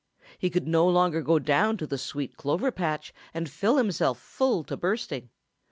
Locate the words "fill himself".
3.47-4.17